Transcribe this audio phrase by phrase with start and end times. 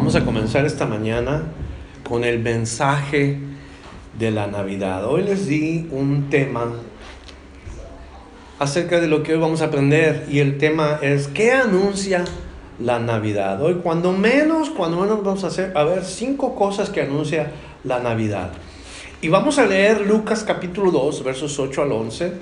[0.00, 1.42] Vamos a comenzar esta mañana
[2.08, 3.36] con el mensaje
[4.18, 5.04] de la Navidad.
[5.04, 6.72] Hoy les di un tema
[8.58, 12.24] acerca de lo que hoy vamos a aprender y el tema es ¿qué anuncia
[12.78, 13.62] la Navidad?
[13.62, 17.52] Hoy cuando menos, cuando menos vamos a hacer a ver cinco cosas que anuncia
[17.84, 18.52] la Navidad.
[19.20, 22.32] Y vamos a leer Lucas capítulo 2, versos 8 al 11.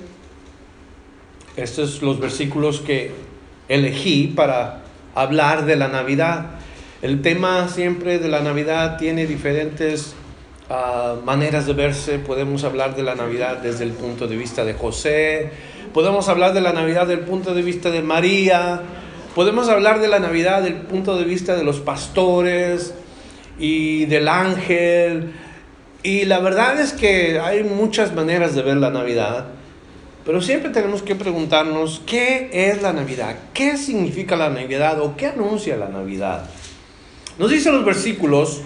[1.57, 3.11] Estos son los versículos que
[3.67, 4.83] elegí para
[5.13, 6.58] hablar de la Navidad.
[7.01, 10.15] El tema siempre de la Navidad tiene diferentes
[10.69, 12.19] uh, maneras de verse.
[12.19, 15.49] Podemos hablar de la Navidad desde el punto de vista de José,
[15.93, 18.81] podemos hablar de la Navidad desde el punto de vista de María,
[19.33, 22.93] podemos hablar de la Navidad desde el punto de vista de los pastores
[23.57, 25.31] y del ángel.
[26.03, 29.45] Y la verdad es que hay muchas maneras de ver la Navidad.
[30.25, 35.27] Pero siempre tenemos que preguntarnos qué es la Navidad, qué significa la Navidad o qué
[35.27, 36.43] anuncia la Navidad.
[37.39, 38.59] Nos dicen los versículos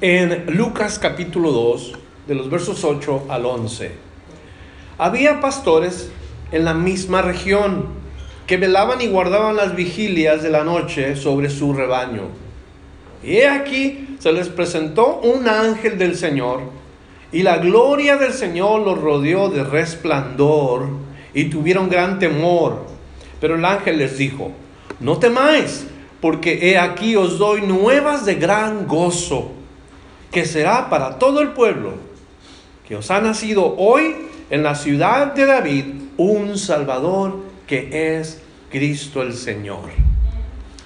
[0.00, 1.92] en Lucas capítulo 2,
[2.28, 3.90] de los versos 8 al 11.
[4.96, 6.08] Había pastores
[6.52, 7.86] en la misma región
[8.46, 12.28] que velaban y guardaban las vigilias de la noche sobre su rebaño.
[13.24, 16.60] Y aquí se les presentó un ángel del Señor,
[17.32, 20.90] y la gloria del Señor los rodeó de resplandor,
[21.34, 22.84] y tuvieron gran temor.
[23.40, 24.52] Pero el ángel les dijo,
[25.00, 25.88] no temáis
[26.20, 29.52] porque he aquí os doy nuevas de gran gozo,
[30.30, 31.94] que será para todo el pueblo,
[32.86, 34.14] que os ha nacido hoy
[34.50, 35.84] en la ciudad de David
[36.16, 38.40] un Salvador que es
[38.70, 39.90] Cristo el Señor.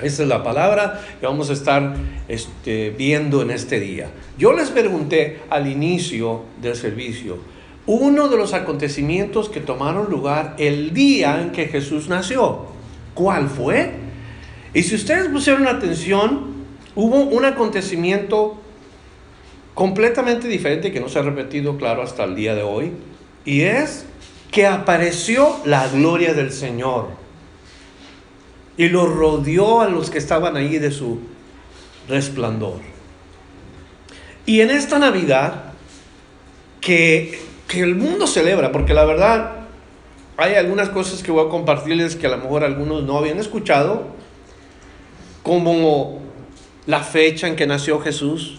[0.01, 1.95] Esa es la palabra que vamos a estar
[2.27, 4.11] este, viendo en este día.
[4.37, 7.39] Yo les pregunté al inicio del servicio,
[7.87, 12.67] uno de los acontecimientos que tomaron lugar el día en que Jesús nació.
[13.15, 13.93] ¿Cuál fue?
[14.75, 16.53] Y si ustedes pusieron atención,
[16.95, 18.59] hubo un acontecimiento
[19.75, 22.93] completamente diferente que no se ha repetido, claro, hasta el día de hoy.
[23.45, 24.07] Y es
[24.51, 27.09] que apareció la gloria del Señor.
[28.77, 31.21] Y lo rodeó a los que estaban ahí de su
[32.09, 32.81] resplandor.
[34.47, 35.73] Y en esta Navidad,
[36.81, 37.39] que,
[37.69, 39.53] que el mundo celebra, porque la verdad
[40.37, 44.09] hay algunas cosas que voy a compartirles que a lo mejor algunos no habían escuchado,
[45.43, 46.21] como
[46.87, 48.59] la fecha en que nació Jesús.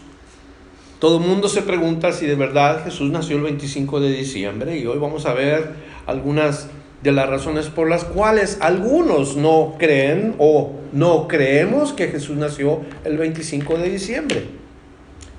[0.99, 4.85] Todo el mundo se pregunta si de verdad Jesús nació el 25 de diciembre y
[4.85, 5.73] hoy vamos a ver
[6.05, 6.67] algunas
[7.01, 12.79] de las razones por las cuales algunos no creen o no creemos que Jesús nació
[13.03, 14.45] el 25 de diciembre.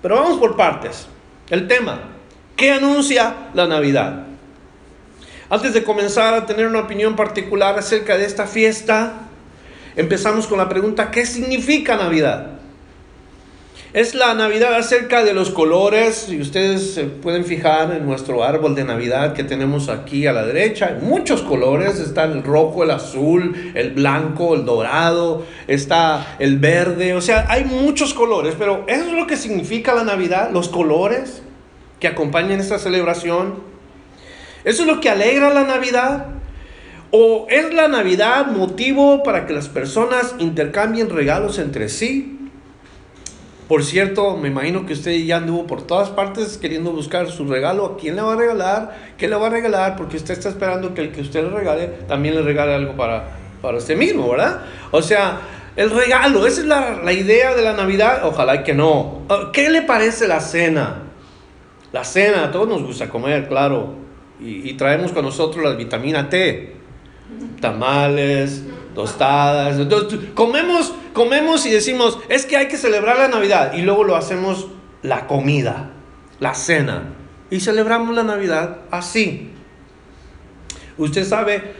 [0.02, 1.06] Pero vamos por partes.
[1.48, 2.10] El tema,
[2.56, 4.26] ¿qué anuncia la Navidad?
[5.48, 9.23] Antes de comenzar a tener una opinión particular acerca de esta fiesta,
[9.96, 12.50] empezamos con la pregunta, ¿qué significa Navidad?
[13.92, 18.74] Es la Navidad acerca de los colores, y ustedes se pueden fijar en nuestro árbol
[18.74, 23.72] de Navidad que tenemos aquí a la derecha, muchos colores, está el rojo, el azul,
[23.74, 29.12] el blanco, el dorado, está el verde, o sea, hay muchos colores, pero eso es
[29.12, 31.42] lo que significa la Navidad, los colores
[32.00, 33.60] que acompañan esta celebración.
[34.64, 36.26] Eso es lo que alegra la Navidad.
[37.16, 42.50] ¿O es la Navidad motivo para que las personas intercambien regalos entre sí?
[43.68, 47.86] Por cierto, me imagino que usted ya anduvo por todas partes queriendo buscar su regalo.
[47.86, 49.12] ¿A quién le va a regalar?
[49.16, 49.94] ¿Qué le va a regalar?
[49.94, 53.28] Porque usted está esperando que el que usted le regale también le regale algo para,
[53.62, 54.62] para usted mismo, ¿verdad?
[54.90, 55.38] O sea,
[55.76, 58.22] el regalo, esa es la, la idea de la Navidad.
[58.24, 59.20] Ojalá que no.
[59.28, 61.02] Ah, ¿Qué le parece la cena?
[61.92, 63.94] La cena, a todos nos gusta comer, claro.
[64.40, 66.73] Y, y traemos con nosotros la vitamina T
[67.60, 68.62] tamales,
[68.94, 69.78] tostadas.
[69.78, 73.74] Entonces, comemos, comemos y decimos, es que hay que celebrar la Navidad.
[73.74, 74.68] Y luego lo hacemos
[75.02, 75.90] la comida,
[76.40, 77.14] la cena.
[77.50, 79.50] Y celebramos la Navidad así.
[80.96, 81.74] Usted sabe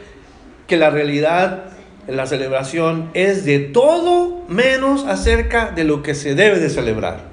[0.67, 1.75] que la realidad
[2.07, 7.33] la celebración es de todo menos acerca de lo que se debe de celebrar.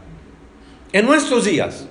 [0.94, 1.88] En nuestros días,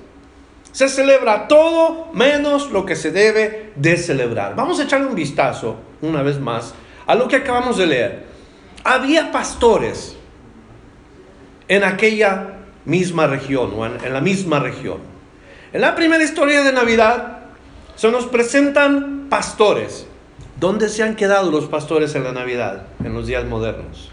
[0.73, 4.55] se celebra todo menos lo que se debe de celebrar.
[4.55, 6.75] Vamos a echarle un vistazo una vez más
[7.07, 8.25] a lo que acabamos de leer.
[8.85, 10.17] había pastores
[11.69, 14.99] en aquella misma región o en, la misma región.
[15.73, 17.39] En la primera historia de Navidad
[17.97, 20.07] se nos presentan pastores.
[20.59, 24.11] ¿Dónde se han quedado los pastores en la Navidad, en los días modernos?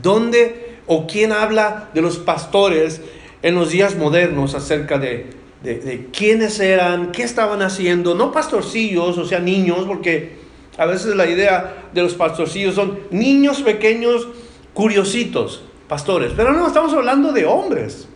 [0.00, 3.00] ¿Dónde o quién habla de los pastores
[3.42, 5.30] en los días modernos acerca de,
[5.62, 8.14] de, quiénes eran, qué estaban haciendo?
[8.14, 10.36] No pastorcillos, o sea, niños, porque
[10.78, 14.28] a veces la idea de los pastorcillos son niños pequeños,
[14.72, 16.32] curiositos, pastores.
[16.36, 18.08] Pero no, estamos hablando de hombres.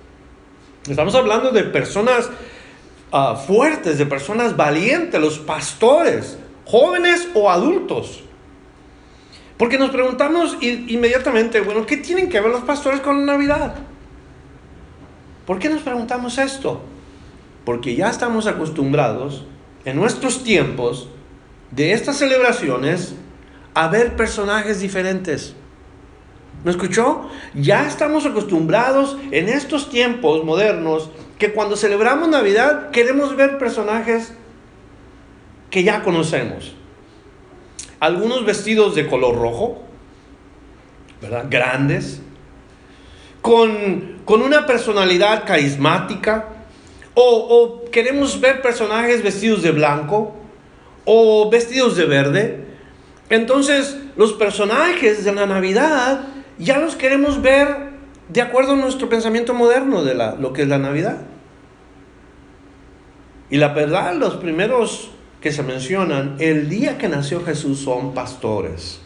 [0.88, 2.30] Estamos hablando de personas
[3.12, 8.22] ah, fuertes, de personas valientes, los pastores, jóvenes o adultos.
[9.56, 13.74] Porque nos preguntamos inmediatamente, bueno, ¿qué tienen que ver los pastores con la Navidad?
[15.46, 16.80] ¿Por qué nos preguntamos esto?
[17.64, 19.44] Porque ya estamos acostumbrados
[19.84, 21.08] en nuestros tiempos
[21.70, 23.14] de estas celebraciones
[23.74, 25.54] a ver personajes diferentes.
[26.64, 27.28] ¿Me escuchó?
[27.54, 34.32] Ya estamos acostumbrados en estos tiempos modernos que cuando celebramos Navidad queremos ver personajes
[35.70, 36.74] que ya conocemos.
[38.00, 39.82] Algunos vestidos de color rojo,
[41.20, 41.46] ¿verdad?
[41.48, 42.20] Grandes,
[43.42, 46.48] con, con una personalidad carismática,
[47.14, 50.34] o, o queremos ver personajes vestidos de blanco,
[51.04, 52.66] o vestidos de verde.
[53.30, 56.26] Entonces, los personajes de la Navidad
[56.58, 57.90] ya los queremos ver
[58.28, 61.18] de acuerdo a nuestro pensamiento moderno de la, lo que es la Navidad.
[63.50, 65.10] Y la verdad, los primeros
[65.40, 69.00] que se mencionan, el día que nació Jesús son pastores.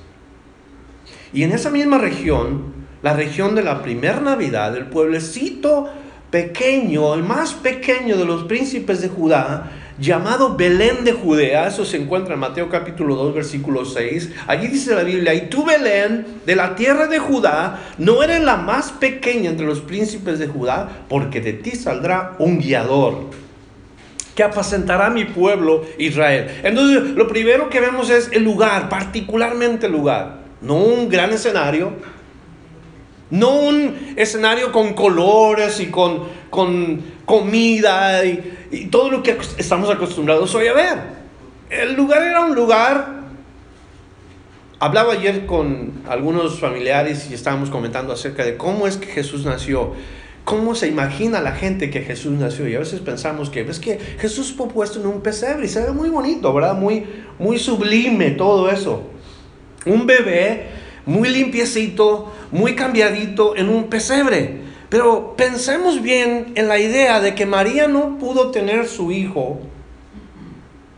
[1.32, 5.88] Y en esa misma región, la región de la primera Navidad, el pueblecito
[6.30, 11.98] pequeño, el más pequeño de los príncipes de Judá, llamado Belén de Judea, eso se
[11.98, 14.30] encuentra en Mateo capítulo 2, versículo 6.
[14.46, 18.56] Allí dice la Biblia, y tú Belén, de la tierra de Judá, no eres la
[18.56, 23.28] más pequeña entre los príncipes de Judá, porque de ti saldrá un guiador
[24.34, 26.60] que apacentará mi pueblo Israel.
[26.62, 31.92] Entonces, lo primero que vemos es el lugar, particularmente el lugar, no un gran escenario,
[33.30, 38.56] no un escenario con colores y con, con comida y,
[38.90, 40.98] todo lo que estamos acostumbrados hoy a ver.
[41.70, 43.20] El lugar era un lugar...
[44.82, 49.92] Hablaba ayer con algunos familiares y estábamos comentando acerca de cómo es que Jesús nació
[50.44, 52.68] cómo se imagina la gente que Jesús nació.
[52.68, 55.80] Y a veces pensamos que es que Jesús fue puesto en un pesebre y se
[55.80, 56.74] ve muy bonito, ¿verdad?
[56.74, 57.06] Muy,
[57.38, 59.04] muy sublime todo eso.
[59.86, 60.66] Un bebé
[61.06, 64.60] muy limpiecito, muy cambiadito en un pesebre.
[64.88, 69.60] Pero pensemos bien en la idea de que María no pudo tener su hijo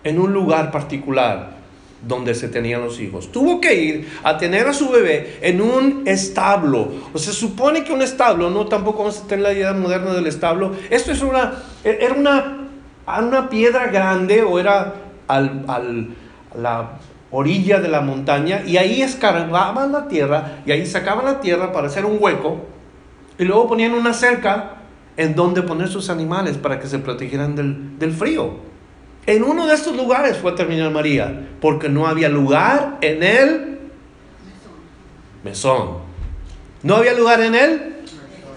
[0.03, 1.53] en un lugar particular
[2.07, 3.31] donde se tenían los hijos.
[3.31, 6.91] Tuvo que ir a tener a su bebé en un establo.
[7.13, 10.27] O se supone que un establo, no tampoco vamos a tener la idea moderna del
[10.27, 10.73] establo.
[10.91, 12.69] Esto es una, era una,
[13.07, 14.95] una piedra grande o era
[15.29, 16.09] al, al,
[16.61, 16.99] la
[17.33, 21.89] orilla de la montaña y ahí escarbaban la tierra y ahí sacaban la tierra para
[21.89, 22.61] hacer un hueco
[23.39, 24.77] y luego ponían una cerca
[25.17, 28.73] en donde poner sus animales para que se protegieran del, del frío.
[29.27, 33.79] En uno de estos lugares fue a terminar María, porque no había lugar en el
[35.45, 35.99] mesón.
[36.83, 37.97] ¿No había lugar en él?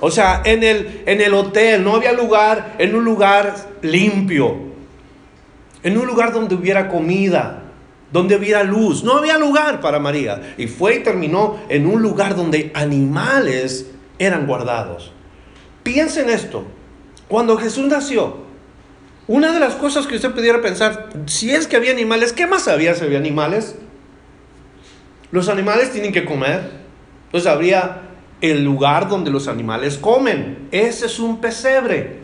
[0.01, 4.55] O sea, en el, en el hotel, no había lugar en un lugar limpio,
[5.83, 7.64] en un lugar donde hubiera comida,
[8.11, 9.03] donde hubiera luz.
[9.03, 10.55] No había lugar para María.
[10.57, 13.87] Y fue y terminó en un lugar donde animales
[14.19, 15.11] eran guardados.
[15.83, 16.65] Piensen esto.
[17.27, 18.45] Cuando Jesús nació,
[19.27, 22.67] una de las cosas que usted pudiera pensar, si es que había animales, ¿qué más
[22.67, 23.75] había si había animales?
[25.31, 26.71] Los animales tienen que comer.
[27.25, 28.01] Entonces habría
[28.41, 30.67] el lugar donde los animales comen.
[30.71, 32.19] Ese es un pesebre.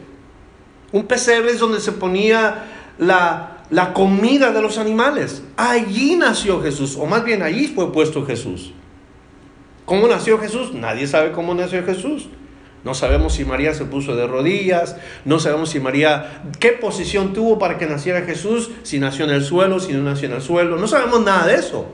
[0.91, 2.65] Un pesebre es donde se ponía
[2.99, 5.41] la, la comida de los animales.
[5.57, 8.73] Allí nació Jesús, o más bien allí fue puesto Jesús.
[9.85, 10.73] ¿Cómo nació Jesús?
[10.73, 12.27] Nadie sabe cómo nació Jesús.
[12.83, 17.59] No sabemos si María se puso de rodillas, no sabemos si María, qué posición tuvo
[17.59, 20.77] para que naciera Jesús, si nació en el suelo, si no nació en el suelo,
[20.77, 21.85] no sabemos nada de eso.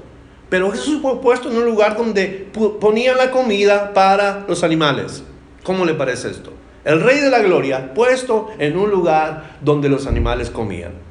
[0.50, 2.48] Pero Jesús fue puesto en un lugar donde
[2.80, 5.24] ponía la comida para los animales.
[5.64, 6.54] ¿Cómo le parece esto?
[6.86, 11.08] El rey de la gloria puesto en un lugar donde los animales comían.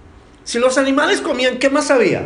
[0.46, 2.24] Si los animales comían, ¿qué más había?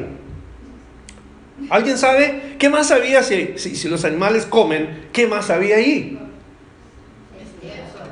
[1.71, 2.57] ¿Alguien sabe?
[2.59, 5.09] ¿Qué más había si, si, los animales comen?
[5.11, 6.19] ¿Qué más había ahí?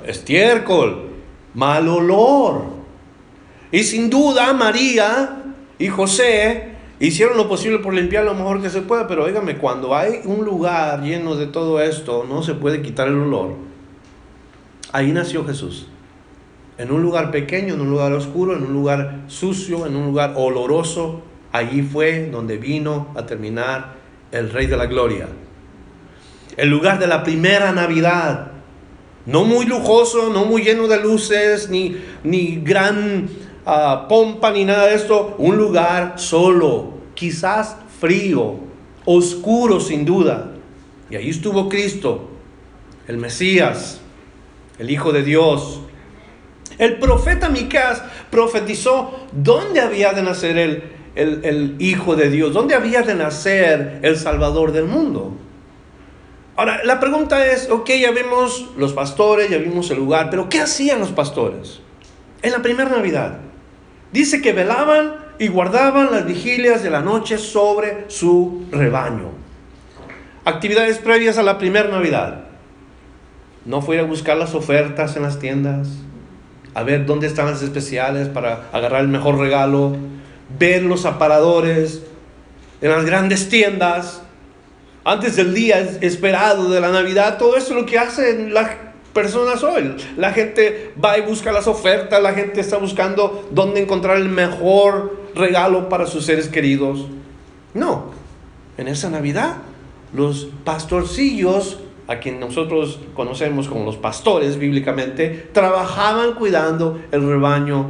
[0.06, 1.10] estiércol,
[1.52, 2.62] mal olor.
[3.70, 5.42] Y sin duda María
[5.78, 9.94] y José hicieron lo posible por limpiar lo mejor que se pueda, pero óigame, cuando
[9.94, 13.56] hay un lugar lleno de todo esto, no se puede quitar el olor.
[14.90, 15.88] Ahí nació Jesús.
[16.78, 20.34] En un lugar pequeño, en un lugar oscuro, en un lugar sucio, en un lugar
[20.36, 23.96] oloroso, allí fue donde vino a terminar
[24.30, 25.26] el Rey de la Gloria.
[26.56, 28.52] El lugar de la primera Navidad.
[29.26, 33.28] No muy lujoso, no muy lleno de luces, ni, ni gran
[34.08, 38.54] pompa ni nada de esto, un lugar solo, quizás frío,
[39.04, 40.52] oscuro sin duda.
[41.10, 42.28] Y ahí estuvo Cristo,
[43.06, 44.00] el Mesías,
[44.78, 45.80] el Hijo de Dios.
[46.78, 52.74] El profeta Miqueas profetizó dónde había de nacer el, el, el Hijo de Dios, dónde
[52.74, 55.34] había de nacer el Salvador del mundo.
[56.56, 60.60] Ahora, la pregunta es, ok, ya vimos los pastores, ya vimos el lugar, pero ¿qué
[60.60, 61.80] hacían los pastores
[62.42, 63.38] en la primera Navidad?
[64.12, 69.30] Dice que velaban y guardaban las vigilias de la noche sobre su rebaño.
[70.44, 72.46] Actividades previas a la primera Navidad.
[73.64, 75.88] No fue a buscar las ofertas en las tiendas,
[76.78, 79.96] a ver dónde están las especiales para agarrar el mejor regalo,
[80.60, 82.04] ver los aparadores
[82.80, 84.22] en las grandes tiendas,
[85.04, 89.64] antes del día esperado de la Navidad, todo eso es lo que hacen la personas
[89.64, 89.96] hoy.
[90.16, 95.16] La gente va y busca las ofertas, la gente está buscando dónde encontrar el mejor
[95.34, 97.06] regalo para sus seres queridos.
[97.74, 98.12] No,
[98.76, 99.56] en esa Navidad
[100.12, 107.86] los pastorcillos, a quien nosotros conocemos como los pastores bíblicamente, trabajaban cuidando el rebaño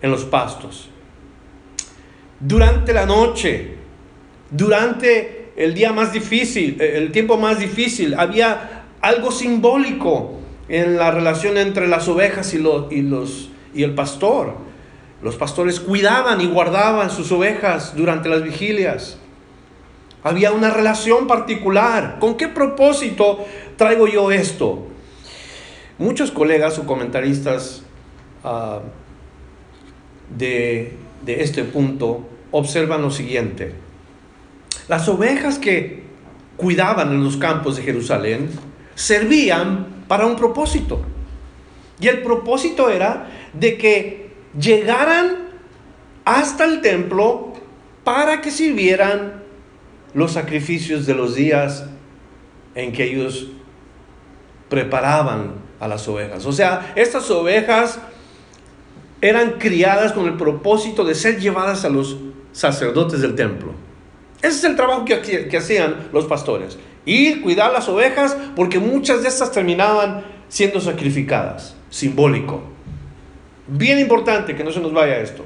[0.00, 0.88] en los pastos.
[2.38, 3.74] Durante la noche,
[4.50, 11.58] durante el día más difícil, el tiempo más difícil, había algo simbólico en la relación
[11.58, 14.54] entre las ovejas y, los, y, los, y el pastor.
[15.22, 19.18] Los pastores cuidaban y guardaban sus ovejas durante las vigilias.
[20.24, 22.18] Había una relación particular.
[22.20, 23.44] ¿Con qué propósito
[23.76, 24.86] traigo yo esto?
[25.98, 27.82] Muchos colegas o comentaristas
[28.44, 28.80] uh,
[30.36, 33.74] de, de este punto observan lo siguiente.
[34.88, 36.02] Las ovejas que
[36.56, 38.50] cuidaban en los campos de Jerusalén
[38.94, 41.02] servían para un propósito.
[42.00, 45.48] Y el propósito era de que llegaran
[46.24, 47.54] hasta el templo
[48.04, 49.41] para que sirvieran
[50.14, 51.86] los sacrificios de los días
[52.74, 53.48] en que ellos
[54.68, 56.46] preparaban a las ovejas.
[56.46, 58.00] O sea, estas ovejas
[59.20, 62.16] eran criadas con el propósito de ser llevadas a los
[62.52, 63.72] sacerdotes del templo.
[64.40, 69.22] Ese es el trabajo que, que hacían los pastores ir, cuidar las ovejas, porque muchas
[69.22, 71.76] de estas terminaban siendo sacrificadas.
[71.90, 72.62] Simbólico.
[73.66, 75.44] Bien importante que no se nos vaya esto.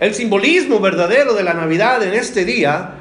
[0.00, 2.94] El simbolismo verdadero de la Navidad en este día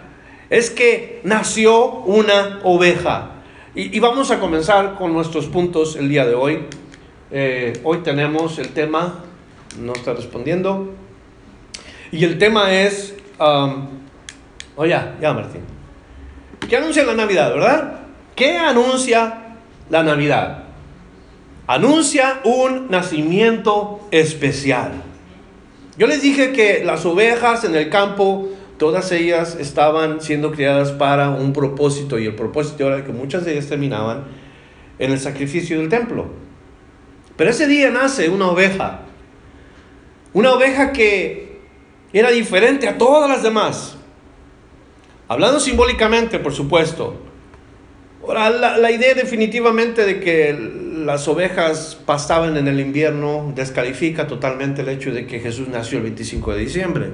[0.49, 3.31] es que nació una oveja.
[3.75, 6.67] Y, vamos a comenzar con nuestros puntos el día de hoy.
[7.31, 9.23] Eh, hoy tenemos el tema,
[9.79, 10.93] no está respondiendo.
[12.11, 13.87] Y el tema es, um,
[14.75, 15.61] oh ya, ya Martín.
[16.69, 18.01] ¿Qué anuncia la Navidad, verdad?
[18.35, 19.55] ¿Qué anuncia
[19.89, 20.65] la Navidad?
[21.65, 25.12] Anuncia un nacimiento especial.
[25.97, 31.29] Yo les dije que las ovejas en el campo, todas ellas estaban siendo criadas para
[31.29, 34.25] un propósito y el propósito era que muchas de ellas terminaban
[34.97, 36.27] en el sacrificio del templo.
[37.35, 39.01] Pero ese día nace una oveja,
[40.33, 41.59] una oveja que
[42.11, 43.95] era diferente a todas las demás.
[45.27, 47.15] Hablando simbólicamente, por supuesto.
[48.21, 50.49] Ahora, la, idea definitivamente de que
[51.05, 56.03] las ovejas pastaban en el invierno descalifica totalmente el hecho de que Jesús nació el
[56.05, 57.09] 25 de diciembre.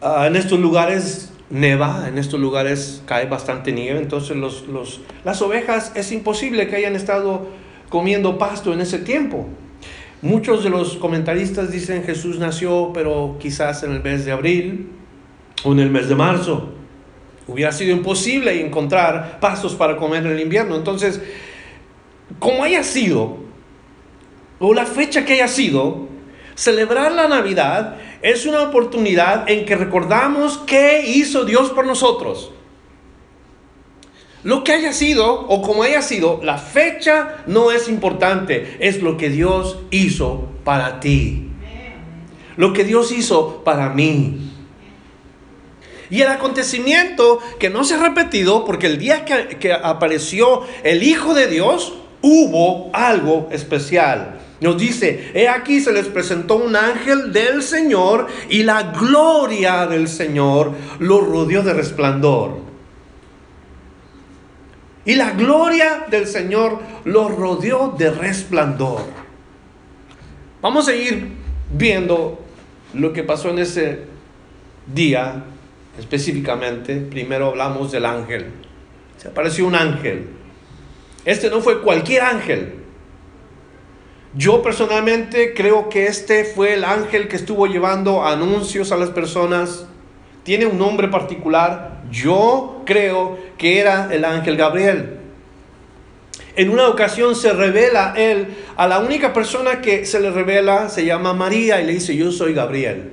[0.00, 5.42] Ah, en estos lugares neva, en estos lugares cae bastante nieve, entonces los, los, las
[5.42, 7.48] ovejas es imposible que hayan estado
[7.88, 9.46] comiendo pasto en ese tiempo.
[10.22, 14.90] Muchos de los comentaristas dicen Jesús nació, pero quizás en el mes de abril,
[15.64, 16.75] o en el mes de marzo.
[17.48, 20.74] Hubiera sido imposible encontrar pastos para comer en el invierno.
[20.74, 21.20] Entonces,
[22.38, 23.38] como haya sido,
[24.58, 26.08] o la fecha que haya sido,
[26.54, 32.52] celebrar la Navidad es una oportunidad en que recordamos qué hizo Dios por nosotros.
[34.42, 39.16] Lo que haya sido o como haya sido, la fecha no es importante, es lo
[39.16, 41.50] que Dios hizo para ti.
[42.56, 44.52] Lo que Dios hizo para mí.
[46.10, 51.34] Y el acontecimiento que no se ha repetido, porque el día que, apareció el Hijo
[51.34, 54.40] de Dios, hubo algo especial.
[54.60, 60.08] Nos dice, he aquí se les presentó un ángel del Señor y la gloria del
[60.08, 62.58] Señor lo rodeó de resplandor.
[65.04, 69.02] Y la gloria del Señor lo rodeó de resplandor.
[70.62, 71.28] Vamos a ir
[71.70, 72.40] viendo
[72.94, 74.04] lo que pasó en ese
[74.92, 75.44] día
[75.98, 76.96] específicamente.
[76.96, 78.46] Primero hablamos del ángel.
[79.16, 80.26] Se apareció un ángel.
[81.24, 82.74] Este no fue cualquier ángel.
[84.34, 89.86] Yo personalmente creo que este fue el ángel que estuvo llevando anuncios a las personas.
[90.42, 92.02] Tiene un nombre particular.
[92.10, 95.20] Yo creo que era el ángel Gabriel.
[96.56, 101.04] En una ocasión se revela él a la única persona que se le revela, se
[101.04, 103.12] llama María y le dice, yo soy Gabriel.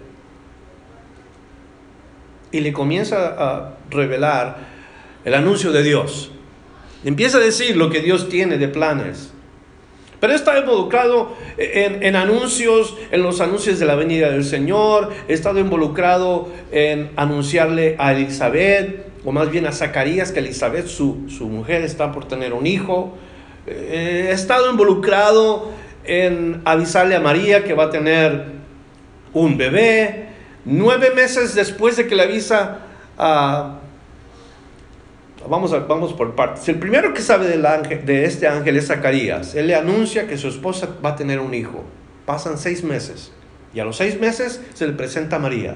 [2.54, 4.58] Y le comienza a revelar
[5.26, 6.32] el anuncio de Dios.
[7.04, 9.34] Empieza a decir lo que Dios tiene de planes.
[10.24, 15.60] Pero está involucrado en, anuncios, en los anuncios de la venida del Señor, he estado
[15.60, 21.82] involucrado en anunciarle a Elizabeth, o más bien a Zacarías, que Elizabeth, su, su mujer,
[21.82, 23.18] está por tener un hijo.
[23.68, 25.72] Eh, he estado involucrado
[26.06, 28.46] en avisarle a María que va a tener
[29.34, 30.28] un bebé.
[30.65, 32.79] Nueve meses después de que le avisa
[33.17, 33.79] a
[35.50, 36.67] Vamos, a, vamos por partes.
[36.70, 39.55] El primero que sabe del ángel, de este ángel es Zacarías.
[39.55, 41.84] Él le anuncia que su esposa va a tener un hijo.
[42.25, 43.32] Pasan seis meses.
[43.74, 45.75] Y a los seis meses se le presenta a María.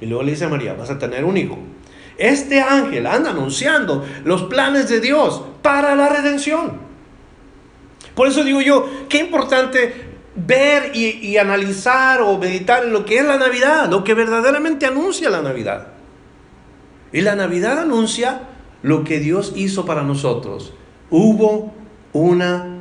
[0.00, 1.58] Y luego le dice a María, vas a tener un hijo.
[2.18, 6.72] Este ángel anda anunciando los planes de Dios para la redención.
[8.14, 10.07] Por eso digo yo, qué importante
[10.46, 15.30] ver y, analizar o meditar en lo que es la Navidad, lo que verdaderamente anuncia
[15.30, 15.88] la Navidad.
[17.12, 18.42] Y la Navidad anuncia
[18.82, 20.74] lo que Dios hizo para nosotros.
[21.10, 21.72] Hubo
[22.12, 22.78] una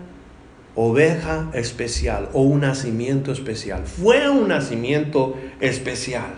[0.76, 3.86] oveja especial o un nacimiento especial.
[3.86, 6.36] Fue un nacimiento especial.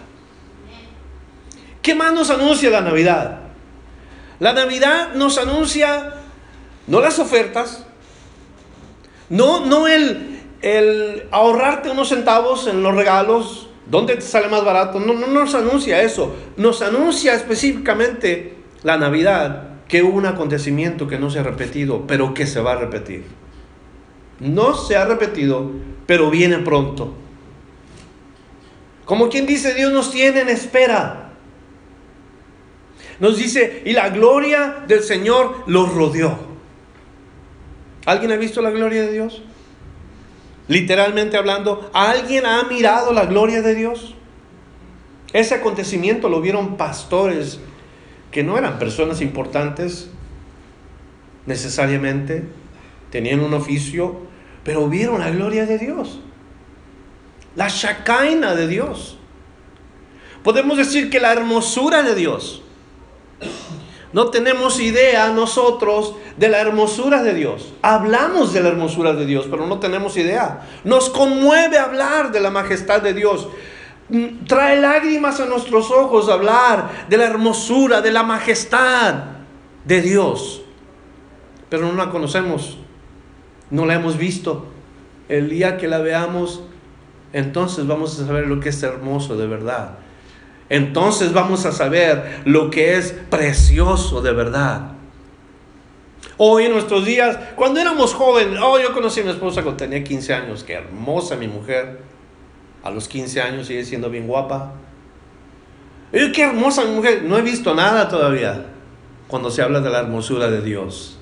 [1.81, 3.39] ¿Qué más nos anuncia la Navidad?
[4.39, 6.13] La Navidad nos anuncia
[6.89, 7.83] no las ofertas,
[9.29, 14.99] no, no el, el ahorrarte unos centavos en los regalos, ¿dónde te sale más barato?
[14.99, 16.35] No, no nos anuncia eso.
[16.57, 22.33] Nos anuncia específicamente la Navidad que hubo un acontecimiento que no se ha repetido, pero
[22.33, 23.23] que se va a repetir.
[24.39, 25.71] No se ha repetido,
[26.05, 27.13] pero viene pronto.
[29.05, 31.31] Como quien dice, Dios nos tiene en espera.
[33.19, 36.37] Nos dice, y la gloria del Señor los rodeó.
[38.05, 39.41] ¿Alguien ha visto la gloria de Dios?
[40.69, 44.13] Literalmente hablando, ¿alguien ha mirado la gloria de Dios?
[45.33, 47.59] Ese acontecimiento lo vieron pastores
[48.31, 50.11] que no eran personas importantes
[51.47, 52.43] necesariamente,
[53.09, 54.19] tenían un oficio,
[54.63, 56.19] pero vieron la gloria de Dios,
[57.55, 59.17] la shacaina de Dios.
[60.43, 62.61] Podemos decir que la hermosura de Dios.
[64.11, 67.73] No tenemos idea nosotros de la hermosura de Dios.
[67.83, 70.67] Hablamos de la hermosura de Dios, pero no tenemos idea.
[70.83, 73.47] Nos conmueve hablar de la majestad de Dios.
[74.09, 79.13] Mm, trae lágrimas a nuestros ojos hablar de la hermosura, de la majestad
[79.85, 80.63] de Dios.
[81.69, 82.79] Pero no la conocemos,
[83.69, 84.65] no la hemos visto.
[85.27, 86.63] El día que la veamos,
[87.31, 89.99] entonces vamos a saber lo que es hermoso de verdad.
[90.69, 94.91] Entonces vamos a saber lo que es precioso de verdad.
[96.37, 100.03] Hoy en nuestros días, cuando éramos jóvenes, oh, yo conocí a mi esposa cuando tenía
[100.03, 101.99] 15 años, qué hermosa mi mujer
[102.83, 104.73] a los 15 años sigue siendo bien guapa.
[106.11, 107.23] Qué hermosa mujer.
[107.23, 108.65] No he visto nada todavía
[109.27, 111.17] cuando se habla de la hermosura de Dios.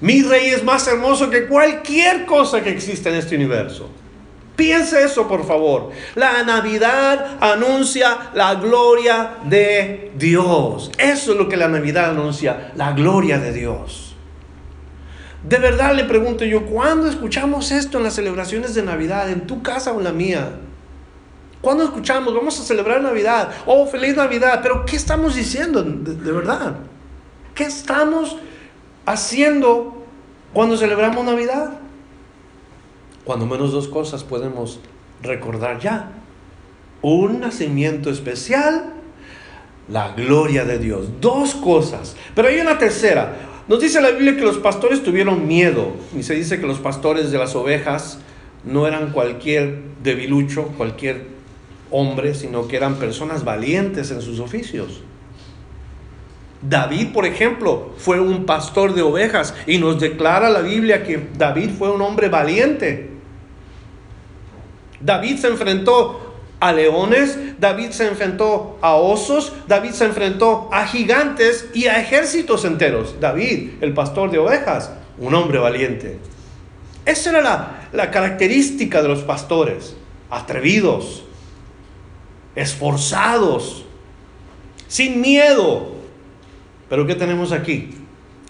[0.00, 3.90] Mi rey es más hermoso que cualquier cosa que existe en este universo.
[4.56, 5.90] Piense eso, por favor.
[6.14, 10.90] La Navidad anuncia la gloria de Dios.
[10.98, 14.14] Eso es lo que la Navidad anuncia, la gloria de Dios.
[15.42, 19.62] De verdad le pregunto yo, ¿cuándo escuchamos esto en las celebraciones de Navidad, en tu
[19.62, 20.52] casa o en la mía?
[21.60, 23.50] ¿Cuándo escuchamos, vamos a celebrar Navidad?
[23.66, 24.60] Oh, feliz Navidad.
[24.62, 26.74] Pero ¿qué estamos diciendo de, verdad?
[27.54, 28.36] ¿Qué estamos
[29.06, 30.04] haciendo
[30.52, 31.70] cuando celebramos Navidad?
[33.24, 34.80] Cuando menos dos cosas podemos
[35.22, 36.10] recordar ya.
[37.02, 38.92] Un nacimiento especial,
[39.88, 41.20] la gloria de Dios.
[41.20, 42.16] Dos cosas.
[42.34, 43.36] Pero hay una tercera.
[43.68, 47.30] Nos dice la Biblia que los pastores tuvieron miedo y se dice que los pastores
[47.30, 48.18] de las ovejas
[48.64, 51.26] no eran cualquier debilucho, cualquier
[51.90, 55.02] hombre, sino que eran personas valientes en sus oficios.
[56.62, 61.70] David, por ejemplo, fue un pastor de ovejas y nos declara la Biblia que David
[61.76, 63.11] fue un hombre valiente.
[65.04, 71.68] David se enfrentó a leones, David se enfrentó a osos, David se enfrentó a gigantes
[71.74, 73.16] y a ejércitos enteros.
[73.20, 76.18] David, el pastor de ovejas, un hombre valiente.
[77.04, 79.96] Esa era la, la característica de los pastores,
[80.30, 81.24] atrevidos,
[82.54, 83.84] esforzados,
[84.86, 85.92] sin miedo.
[86.88, 87.90] Pero ¿qué tenemos aquí?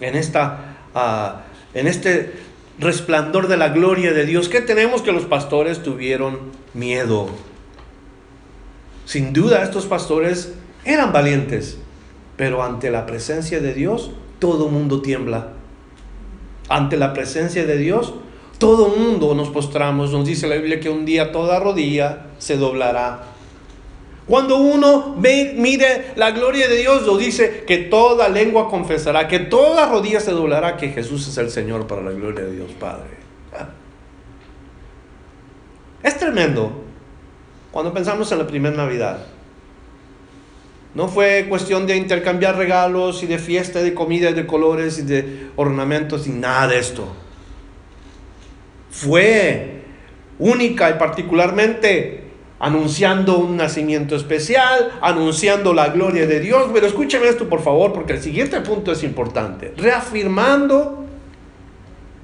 [0.01, 1.41] En, esta, ah,
[1.73, 2.33] en este
[2.79, 6.39] resplandor de la gloria de Dios, ¿qué tenemos que los pastores tuvieron
[6.73, 7.29] miedo?
[9.05, 10.53] Sin duda estos pastores
[10.85, 11.77] eran valientes,
[12.37, 15.53] pero ante la presencia de Dios todo mundo tiembla.
[16.69, 18.13] Ante la presencia de Dios
[18.57, 20.11] todo mundo nos postramos.
[20.11, 23.32] Nos dice la Biblia que un día toda rodilla se doblará.
[24.27, 29.39] Cuando uno ve, mire la gloria de Dios, lo dice que toda lengua confesará, que
[29.39, 33.23] toda rodilla se doblará, que Jesús es el Señor para la gloria de Dios Padre.
[36.03, 36.83] Es tremendo
[37.71, 39.25] cuando pensamos en la primera Navidad.
[40.93, 45.47] No fue cuestión de intercambiar regalos y de fiesta, de comida, de colores y de
[45.55, 47.07] ornamentos y nada de esto.
[48.91, 49.81] Fue
[50.37, 52.22] única y particularmente
[52.59, 56.69] anunciando un nacimiento especial, anunciando la gloria de Dios.
[56.73, 59.73] Pero escúcheme esto por favor, porque el siguiente punto es importante.
[59.77, 61.05] Reafirmando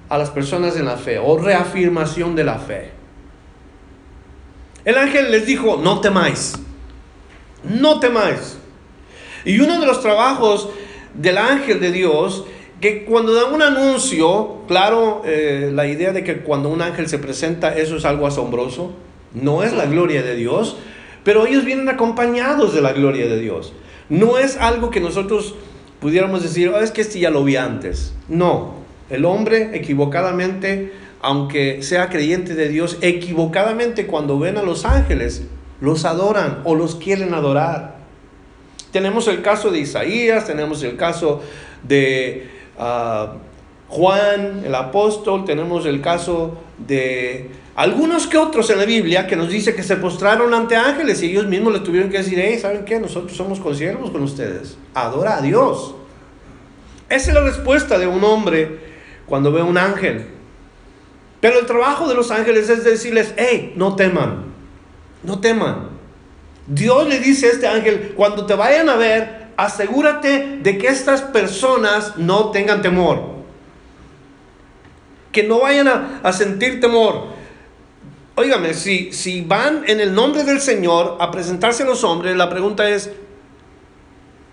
[0.09, 2.91] a las personas en la fe o reafirmación de la fe.
[4.85, 6.53] El ángel les dijo, no temáis,
[7.63, 8.57] no temáis.
[9.45, 10.69] Y uno de los trabajos
[11.13, 12.45] del ángel de Dios,
[12.81, 17.19] que cuando da un anuncio, claro, eh, la idea de que cuando un ángel se
[17.19, 18.93] presenta, eso es algo asombroso,
[19.33, 20.77] no es la gloria de Dios,
[21.23, 23.73] pero ellos vienen acompañados de la gloria de Dios.
[24.09, 25.55] No es algo que nosotros
[25.99, 28.13] pudiéramos decir, oh, es que este ya lo vi antes.
[28.27, 28.75] No,
[29.09, 35.43] el hombre equivocadamente aunque sea creyente de Dios, equivocadamente cuando ven a los ángeles,
[35.81, 37.97] los adoran o los quieren adorar.
[38.91, 41.41] Tenemos el caso de Isaías, tenemos el caso
[41.83, 43.33] de ah,
[43.89, 49.47] Juan, el apóstol, tenemos el caso de algunos que otros en la Biblia que nos
[49.47, 52.83] dice que se postraron ante ángeles y ellos mismos le tuvieron que decir, hey, ¿saben
[52.83, 52.99] qué?
[52.99, 54.77] Nosotros somos consiervos con ustedes.
[54.93, 55.95] Adora a Dios.
[57.07, 58.81] Esa es la respuesta de un hombre
[59.25, 60.25] cuando ve un ángel.
[61.39, 64.47] Pero el trabajo de los ángeles es decirles, hey, no teman,
[65.23, 65.87] no teman.
[66.67, 71.21] Dios le dice a este ángel, cuando te vayan a ver, asegúrate de que estas
[71.21, 73.39] personas no tengan temor.
[75.31, 77.38] Que no vayan a, sentir temor.
[78.39, 82.49] Óigame, si, si van en el nombre del Señor a presentarse a los hombres, la
[82.49, 83.11] pregunta es,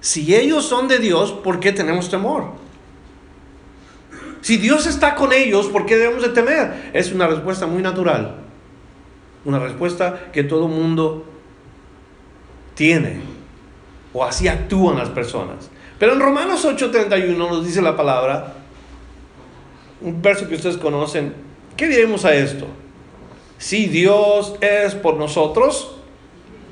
[0.01, 2.47] si ellos son de Dios, ¿por qué tenemos temor?
[4.41, 6.91] Si Dios está con ellos, ¿por qué debemos de temer?
[6.95, 8.35] Es una respuesta muy natural.
[9.45, 11.25] Una respuesta que todo mundo
[12.75, 13.21] tiene.
[14.13, 15.71] O así actúan las personas.
[16.01, 18.55] Pero en Romanos 8:31 nos dice la palabra,
[20.01, 21.35] un verso que ustedes conocen,
[21.77, 22.67] ¿qué diremos a esto?
[23.59, 25.97] Si Dios es por nosotros,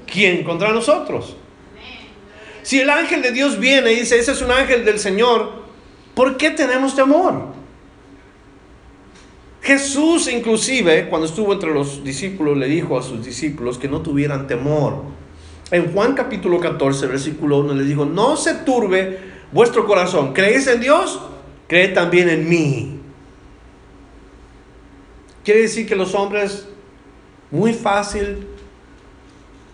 [0.06, 1.36] ¿quién contra nosotros?
[2.62, 5.64] Si el ángel de Dios viene y dice, ese es un ángel del Señor,
[6.14, 7.54] ¿por qué tenemos temor?
[9.62, 14.46] Jesús inclusive, cuando estuvo entre los discípulos, le dijo a sus discípulos que no tuvieran
[14.46, 15.04] temor.
[15.70, 19.18] En Juan capítulo 14, versículo 1, le dijo, no se turbe
[19.52, 20.34] vuestro corazón.
[20.34, 21.20] ¿Creéis en Dios?
[21.66, 23.00] Cree también en mí.
[25.44, 26.68] Quiere decir que los hombres
[27.54, 28.48] muy fácil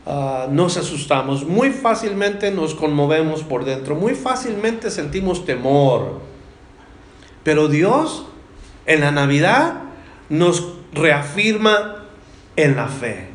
[0.05, 6.21] ah, nos asustamos, muy fácilmente nos conmovemos por dentro, muy fácilmente sentimos temor.
[7.43, 8.27] Pero Dios
[8.85, 9.81] en la Navidad
[10.29, 12.05] nos reafirma
[12.55, 13.29] en la fe.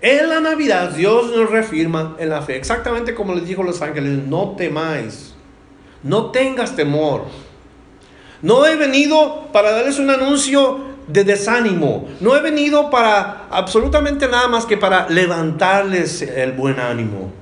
[0.00, 2.56] En la Navidad Dios nos reafirma en la fe.
[2.56, 5.34] Exactamente como les dijo los ángeles, no temáis,
[6.02, 7.26] no tengas temor.
[8.40, 12.08] No he venido para darles un anuncio de desánimo.
[12.20, 17.32] No he venido para absolutamente nada más que para levantarles el buen ánimo.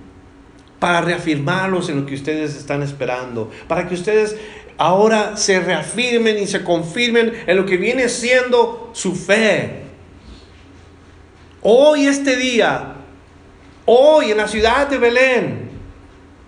[0.78, 3.50] Para reafirmarlos en lo que ustedes están esperando.
[3.68, 4.36] Para que ustedes
[4.78, 9.82] ahora se reafirmen y se confirmen en lo que viene siendo su fe.
[11.62, 12.94] Hoy, este día,
[13.86, 15.70] hoy en la ciudad de Belén,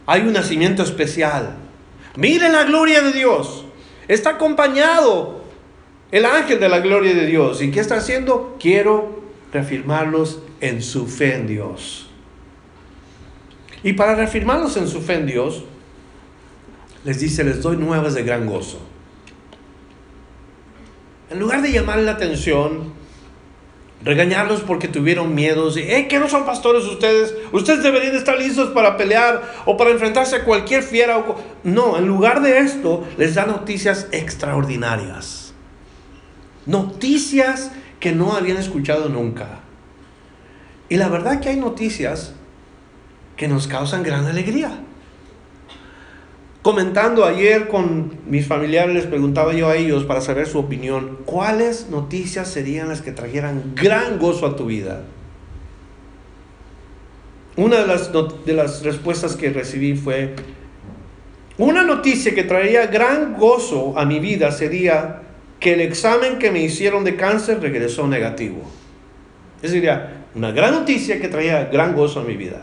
[0.07, 1.57] hay un nacimiento especial.
[2.15, 3.65] Miren la gloria de Dios.
[4.07, 5.38] Está acompañado
[6.11, 7.63] el ángel de la gloria de Dios.
[7.63, 8.57] ¿Y qué está haciendo?
[8.59, 12.09] Quiero reafirmarlos en su fe en Dios.
[13.83, 15.65] Y para reafirmarlos en su fe en Dios,
[17.05, 18.81] les dice, les doy nuevas de gran gozo.
[21.31, 22.93] En lugar de llamarle la atención,
[24.03, 27.35] regañarlos porque tuvieron miedos y, hey, ¿qué no son pastores ustedes?
[27.53, 31.25] Ustedes deberían estar listos para pelear o para enfrentarse a cualquier fiera.
[31.65, 35.48] No, en lugar de esto, les da noticias extraordinarias.
[36.69, 39.59] Noticias que no habían escuchado nunca.
[40.89, 42.33] Y la verdad que hay noticias
[43.37, 44.79] que nos causan gran alegría
[46.69, 51.89] comentando ayer con mis familiares, les preguntaba yo a ellos para saber su opinión, ¿cuáles
[51.89, 55.05] noticias serían las que trajeran gran gozo a tu vida?
[57.57, 60.35] Una de las, de las respuestas que recibí fue,
[61.57, 65.23] una noticia que traería gran gozo a mi vida sería
[65.61, 68.63] que el examen que me hicieron de cáncer regresó negativo.
[69.63, 72.63] Esa sería una gran noticia que traía gran gozo a mi vida.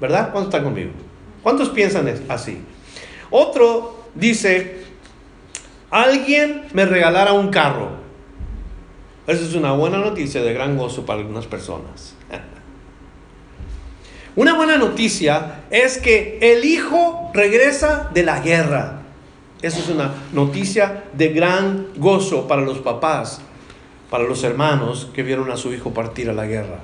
[0.00, 0.32] ¿Verdad?
[0.32, 0.90] ¿Cuántos están conmigo?
[1.42, 2.58] ¿Cuántos piensan así?
[3.30, 4.82] Otro dice,
[5.90, 7.90] alguien me regalara un carro.
[9.26, 12.14] Esa es una buena noticia de gran gozo para algunas personas.
[14.36, 19.03] Una buena noticia es que el hijo regresa de la guerra.
[19.64, 23.40] Esa es una noticia de gran gozo para los papás,
[24.10, 26.80] para los hermanos que vieron a su hijo partir a la guerra.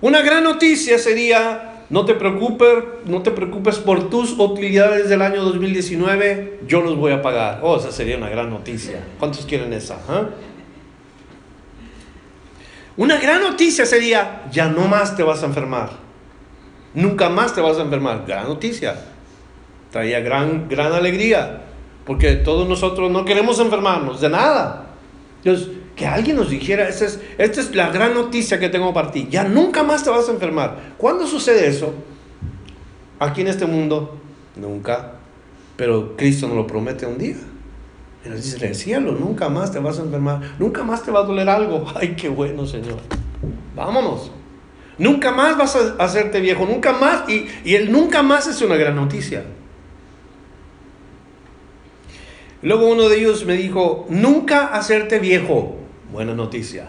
[0.00, 5.42] Una gran noticia sería no te preocupes, no te preocupes por tus utilidades del año
[5.42, 7.60] 2019, yo los voy a pagar.
[7.62, 9.04] Oh, esa sería una gran noticia.
[9.18, 9.98] ¿Cuántos quieren esa?
[10.08, 10.28] Ah?
[12.96, 15.90] Una gran noticia sería, ya no más te vas a enfermar.
[16.94, 18.24] Nunca más te vas a enfermar.
[18.26, 18.96] Gran noticia.
[19.90, 21.62] Traía gran, gran alegría.
[22.04, 24.86] Porque todos nosotros no queremos enfermarnos de nada.
[25.44, 29.10] Entonces, que alguien nos dijera, esta es, esta es la gran noticia que tengo para
[29.10, 30.94] ti, ya nunca más te vas a enfermar.
[30.96, 31.92] ¿Cuándo sucede eso?
[33.18, 34.16] Aquí en este mundo,
[34.54, 35.14] nunca.
[35.76, 37.36] Pero Cristo nos lo promete un día.
[38.24, 41.20] Y nos dice, el cielo, nunca más te vas a enfermar, nunca más te va
[41.20, 41.84] a doler algo.
[41.96, 42.98] Ay, qué bueno, Señor.
[43.74, 44.30] Vámonos.
[44.98, 47.28] Nunca más vas a hacerte viejo, nunca más.
[47.28, 49.44] Y, y el nunca más es una gran noticia.
[52.62, 55.76] Luego uno de ellos me dijo, nunca hacerte viejo.
[56.12, 56.88] Buena noticia.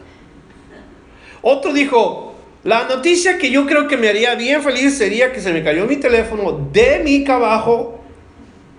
[1.42, 5.54] Otro dijo, la noticia que yo creo que me haría bien feliz sería que se
[5.54, 8.00] me cayó mi teléfono de mi cabajo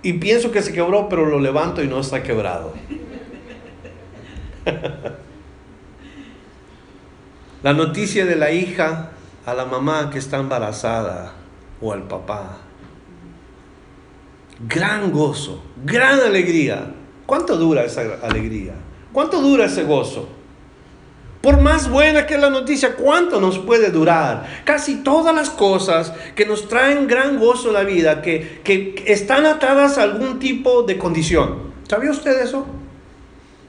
[0.02, 2.74] y pienso que se quebró, pero lo levanto y no está quebrado.
[7.62, 9.12] la noticia de la hija
[9.46, 11.32] a la mamá que está embarazada
[11.80, 12.58] o al papá.
[14.68, 16.94] Gran gozo, gran alegría.
[17.24, 18.74] ¿Cuánto dura esa alegría?
[19.12, 20.28] ¿Cuánto dura ese gozo?
[21.40, 24.62] Por más buena que es la noticia, ¿cuánto nos puede durar?
[24.64, 29.46] Casi todas las cosas que nos traen gran gozo en la vida, que, que están
[29.46, 31.72] atadas a algún tipo de condición.
[31.88, 32.66] ¿Sabía usted eso?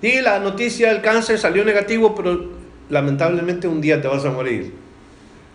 [0.01, 2.49] Y la noticia del cáncer salió negativo, pero
[2.89, 4.73] lamentablemente un día te vas a morir.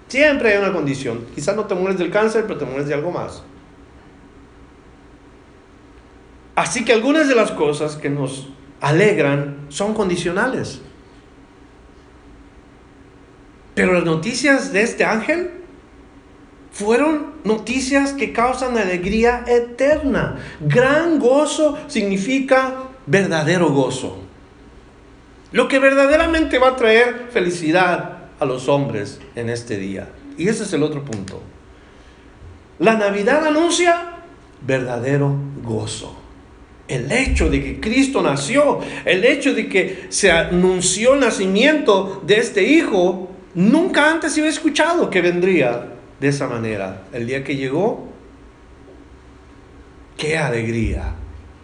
[0.09, 1.27] Siempre hay una condición.
[1.35, 3.43] Quizás no te mueres del cáncer, pero te mueres de algo más.
[6.57, 8.49] Así que algunas de las cosas que nos
[8.81, 10.81] alegran son condicionales.
[13.75, 15.51] Pero las noticias de este ángel
[16.73, 20.39] fueron noticias que causan alegría eterna.
[20.61, 24.17] Gran gozo significa verdadero gozo.
[25.53, 30.09] Lo que verdaderamente va a traer felicidad a los hombres en este día.
[30.39, 31.43] Y ese es el otro punto.
[32.79, 34.23] La Navidad anuncia
[34.63, 36.26] verdadero gozo
[36.89, 42.39] el hecho de que Cristo nació, el hecho de que se anunció el nacimiento de
[42.39, 47.05] este hijo, nunca antes se había escuchado que vendría de esa manera.
[47.13, 48.07] El día que llegó,
[50.17, 51.15] qué alegría,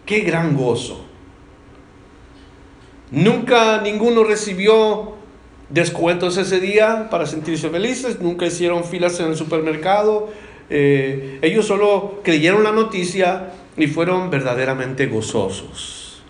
[0.05, 1.05] qué gran gozo.
[3.11, 5.13] Nunca ninguno recibió
[5.69, 10.31] descuentos ese día para sentirse felices, nunca hicieron filas en el supermercado.
[10.69, 16.21] Eh, ellos solo creyeron la noticia y fueron verdaderamente gozosos.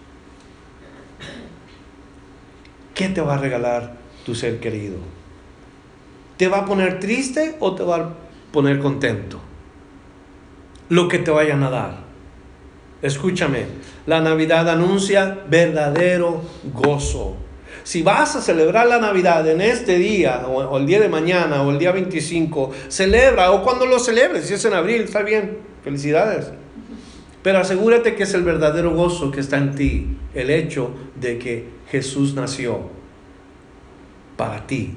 [2.93, 4.97] ¿Qué te va a regalar tu ser querido?
[6.37, 8.09] ¿Te va a poner triste o te va a
[8.51, 9.39] poner contento?
[10.89, 12.03] Lo que te vayan a dar.
[13.01, 13.65] Escúchame,
[14.05, 17.35] la Navidad anuncia verdadero gozo.
[17.83, 21.71] Si vas a celebrar la Navidad en este día, o, el día de mañana, o
[21.71, 26.51] el día 25, celebra, o cuando lo celebres, si es en abril, está bien, felicidades.
[27.43, 31.65] Pero asegúrate que es el verdadero gozo que está en ti, el hecho de que
[31.89, 32.89] Jesús nació
[34.37, 34.95] para ti.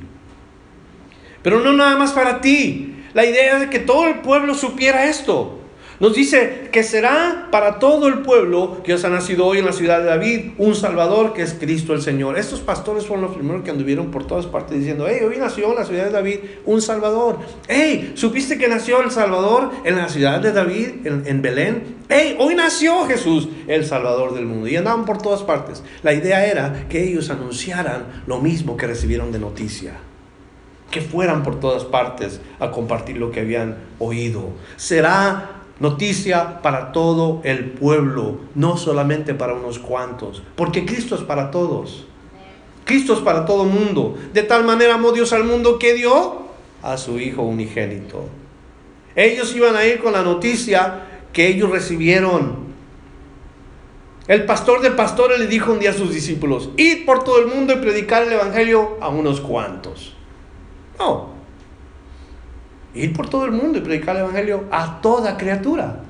[1.42, 2.94] Pero no nada más para ti.
[3.14, 5.61] La idea es que todo el pueblo supiera esto.
[5.98, 9.72] Nos dice que será para todo el pueblo que os ha nacido hoy en la
[9.72, 12.38] ciudad de David un Salvador que es Cristo el Señor.
[12.38, 15.76] Estos pastores fueron los primeros que anduvieron por todas partes diciendo, hey, hoy nació en
[15.76, 17.38] la ciudad de David un Salvador.
[17.66, 21.96] Hey, ¿supiste que nació el Salvador en la ciudad de David, en, en Belén?
[22.11, 24.68] Hey, hoy nació Jesús, el Salvador del mundo.
[24.68, 25.82] Y andaban por todas partes.
[26.02, 29.94] La idea era que ellos anunciaran lo mismo que recibieron de noticia
[30.90, 34.50] que fueran por todas partes a compartir lo que habían oído.
[34.76, 41.50] Será noticia para todo el pueblo, no solamente para unos cuantos, porque Cristo es para
[41.50, 42.06] todos.
[42.84, 44.16] Cristo es para todo mundo.
[44.32, 46.46] De tal manera amó Dios al mundo que dio
[46.82, 48.24] a su Hijo unigénito.
[49.16, 52.66] Ellos iban a ir con la noticia que ellos recibieron.
[54.28, 57.46] El pastor de pastores le dijo un día a sus discípulos, id por todo el
[57.46, 60.14] mundo y predicar el Evangelio a unos cuantos.
[60.98, 61.36] No,
[62.96, 66.00] ir por todo el mundo y predicar el Evangelio a toda criatura.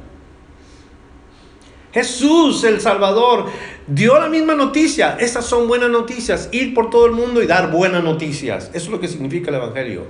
[1.92, 3.46] Jesús, el Salvador,
[3.87, 5.16] dio la misma noticia.
[5.18, 6.49] Estas son buenas noticias.
[6.53, 8.70] Ir por todo el mundo y dar buenas noticias.
[8.75, 10.05] Eso es lo que significa el Evangelio.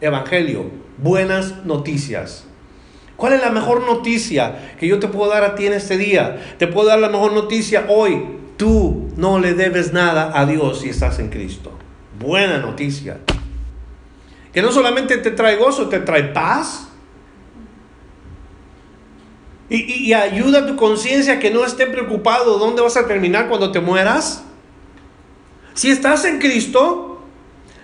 [0.00, 2.46] Evangelio, buenas noticias.
[3.16, 6.54] ¿Cuál es la mejor noticia que yo te puedo dar a ti en este día?
[6.58, 8.38] Te puedo dar la mejor noticia hoy.
[8.56, 11.72] Tú no le debes nada a Dios si estás en Cristo.
[12.18, 13.18] Buena noticia
[14.52, 16.88] que no solamente te trae gozo, te trae paz.
[19.68, 23.78] Y, ayuda a tu conciencia que no esté preocupado dónde vas a terminar cuando te
[23.78, 24.42] mueras.
[25.74, 27.22] Si estás en Cristo,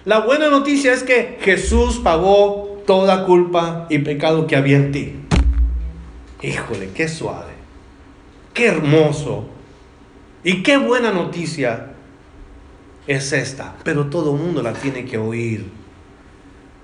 [0.05, 5.15] la buena noticia es que Jesús pagó toda culpa y pecado que había en ti.
[6.43, 7.53] Híjole, qué suave,
[8.53, 9.47] qué hermoso
[10.43, 11.93] y qué buena noticia
[13.07, 13.77] es esta.
[13.85, 15.76] Pero todo el mundo la tiene que oír.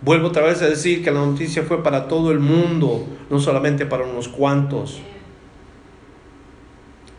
[0.04, 3.86] Vuelvo otra vez a decir que la noticia fue para todo el mundo, no solamente
[3.86, 5.00] para unos cuantos.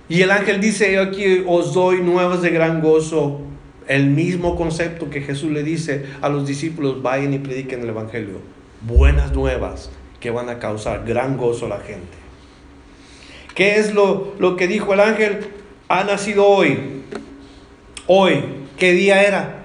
[0.09, 3.39] Y el ángel dice, aquí os doy nuevas de gran gozo.
[3.87, 8.39] El mismo concepto que Jesús le dice a los discípulos, vayan y prediquen el Evangelio.
[8.81, 12.17] Buenas nuevas que van a causar gran gozo a la gente.
[13.55, 15.39] ¿Qué es lo, lo que dijo el ángel?
[15.87, 16.77] Ha nacido hoy.
[18.07, 18.43] Hoy.
[18.77, 19.63] ¿Qué día era?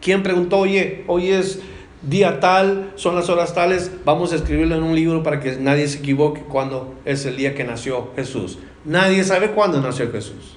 [0.00, 1.60] ¿Quién preguntó, oye, hoy es
[2.06, 5.88] día tal, son las horas tales, vamos a escribirlo en un libro para que nadie
[5.88, 8.58] se equivoque cuando es el día que nació Jesús.
[8.84, 10.56] Nadie sabe cuándo nació Jesús.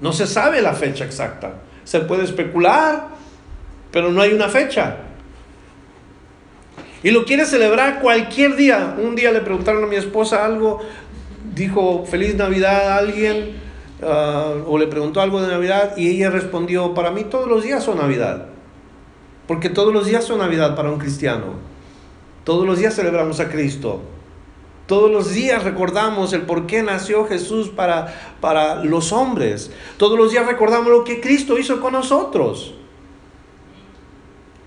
[0.00, 1.62] No se sabe la fecha exacta.
[1.84, 3.08] Se puede especular,
[3.90, 4.96] pero no hay una fecha.
[7.02, 8.96] Y lo quiere celebrar cualquier día.
[8.98, 10.80] Un día le preguntaron a mi esposa algo,
[11.54, 13.56] dijo feliz Navidad a alguien,
[14.02, 17.84] ah, o le preguntó algo de Navidad, y ella respondió, para mí todos los días
[17.84, 18.53] son Navidad.
[19.46, 21.54] Porque todos los días son Navidad para un cristiano.
[22.44, 24.00] Todos los días celebramos a Cristo.
[24.86, 29.70] Todos los días recordamos el por qué nació Jesús para, para los hombres.
[29.96, 32.74] Todos los días recordamos lo que Cristo hizo con nosotros.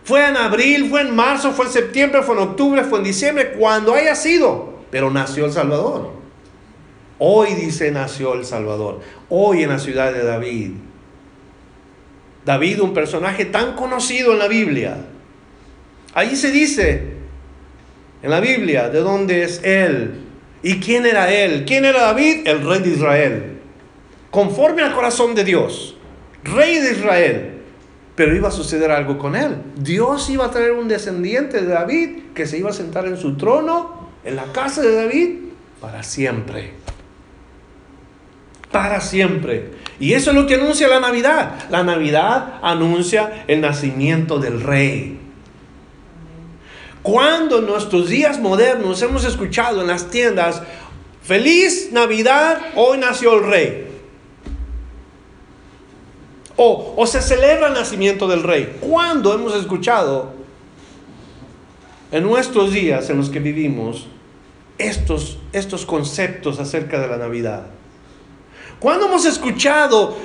[0.04, 3.52] Fue en abril, fue en marzo, fue en septiembre, fue en octubre, fue en diciembre,
[3.60, 4.78] cuando haya sido.
[4.90, 6.12] Pero nació el Salvador.
[7.20, 9.02] Hoy dice nació el Salvador.
[9.30, 10.72] Hoy en la ciudad de David.
[12.48, 14.96] David, un personaje tan conocido en la Biblia.
[16.14, 17.04] Ahí se dice
[18.24, 20.22] en la Biblia de dónde es él
[20.64, 21.66] y quién era él.
[21.68, 22.48] ¿Quién era David?
[22.48, 23.60] El rey de Israel.
[24.32, 25.98] Conforme al corazón de Dios.
[26.46, 27.52] Rey de Israel.
[28.16, 29.58] Pero iba a suceder algo con él.
[29.76, 33.36] Dios iba a traer un descendiente de David que se iba a sentar en su
[33.36, 35.30] trono, en la casa de David,
[35.82, 36.72] para siempre.
[38.72, 39.72] Para siempre.
[40.00, 41.66] Y eso es lo que anuncia la Navidad.
[41.70, 45.20] La Navidad anuncia el nacimiento del rey.
[47.02, 50.62] Cuando en nuestros días modernos hemos escuchado en las tiendas,
[51.24, 53.88] feliz Navidad, hoy nació el rey.
[56.58, 58.78] O, o se celebra el nacimiento del rey.
[58.80, 60.34] ¿Cuándo hemos escuchado
[62.12, 64.08] en nuestros días en los que vivimos
[64.78, 67.68] estos, estos conceptos acerca de la Navidad?
[68.80, 70.18] ¿Cuándo hemos escuchado,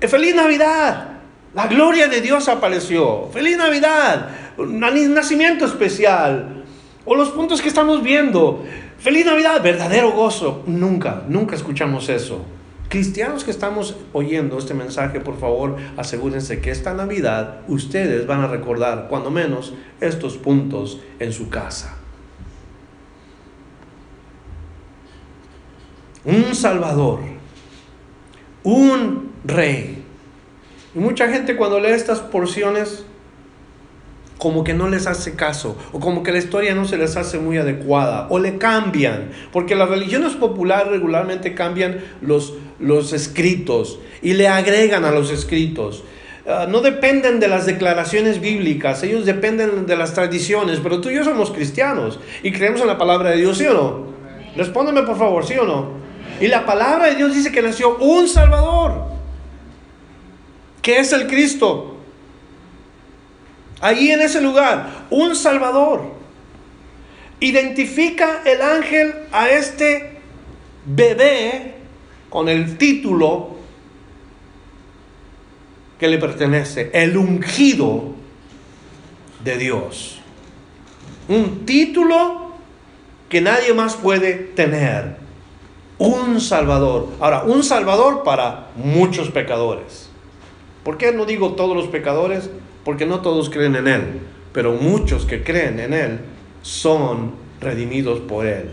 [0.00, 1.08] eh, feliz Navidad?
[1.52, 3.28] La gloria de Dios apareció.
[3.32, 4.28] Feliz Navidad.
[4.56, 6.64] Un nacimiento especial.
[7.04, 8.64] O los puntos que estamos viendo.
[8.98, 10.62] Feliz Navidad, verdadero gozo.
[10.66, 12.44] Nunca, nunca escuchamos eso.
[12.88, 18.48] Cristianos que estamos oyendo este mensaje, por favor, asegúrense que esta Navidad ustedes van a
[18.48, 21.96] recordar, cuando menos, estos puntos en su casa.
[26.24, 27.39] Un Salvador
[28.62, 30.02] un rey.
[30.94, 33.04] Y mucha gente cuando lee estas porciones
[34.40, 37.38] como que no les hace caso, o como que la historia no se les hace
[37.38, 44.32] muy adecuada, o le cambian, porque las religiones populares regularmente cambian los, los escritos y
[44.32, 46.04] le agregan a los escritos.
[46.48, 51.16] Ah, no dependen de las declaraciones bíblicas, ellos dependen de las tradiciones, pero tú y
[51.16, 54.06] yo somos cristianos y creemos en la palabra de Dios, ¿sí o no?
[54.56, 55.99] Respóndeme por favor, ¿sí o no?
[56.40, 59.04] Y la palabra de Dios dice que nació un Salvador,
[60.80, 61.98] que es el Cristo.
[63.80, 66.18] Allí en ese lugar, un Salvador.
[67.40, 70.18] Identifica el ángel a este
[70.86, 71.74] bebé
[72.30, 73.56] con el título
[75.98, 78.14] que le pertenece, el ungido
[79.44, 80.20] de Dios.
[81.28, 82.54] Un título
[83.28, 85.19] que nadie más puede tener.
[86.00, 87.06] Un Salvador.
[87.20, 90.10] Ahora, un Salvador para muchos pecadores.
[90.82, 92.50] ¿Por qué no digo todos los pecadores?
[92.84, 94.20] porque no todos creen en Él,
[94.52, 96.20] pero muchos que creen en Él
[96.62, 98.70] son redimidos por Él.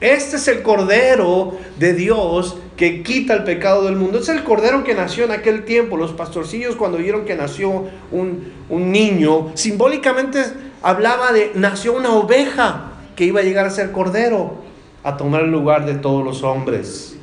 [0.00, 4.20] Este es el Cordero de Dios que quita el pecado del mundo.
[4.20, 5.96] Es el Cordero que nació en aquel tiempo.
[5.96, 10.44] Los pastorcillos cuando vieron que nació un, un niño, simbólicamente
[10.82, 14.67] hablaba de, nació una oveja que iba a llegar a ser Cordero,
[15.02, 17.18] a tomar el lugar de todos los hombres,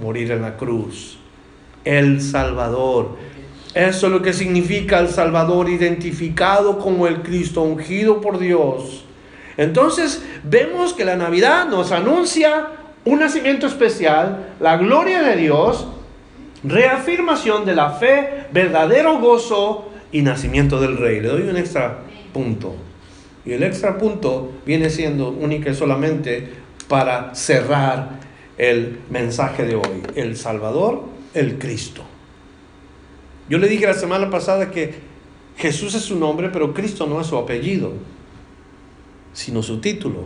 [0.00, 1.18] morir en la cruz.
[1.84, 3.16] El Salvador.
[3.74, 9.04] Eso es lo que significa el Salvador identificado como el Cristo ungido por Dios.
[9.56, 12.68] Entonces vemos que la Navidad nos anuncia
[13.04, 15.86] un nacimiento especial, la gloria de Dios,
[16.62, 21.20] reafirmación de la fe, verdadero gozo y nacimiento del Rey.
[21.20, 21.98] Le doy un extra
[22.32, 22.74] punto.
[23.44, 28.20] Y el extra punto viene siendo única y solamente para cerrar
[28.58, 30.02] el mensaje de hoy.
[30.14, 31.04] El Salvador,
[31.34, 32.02] el Cristo.
[33.48, 34.94] Yo le dije la semana pasada que
[35.56, 37.92] Jesús es su nombre, pero Cristo no es su apellido,
[39.32, 40.24] sino su título,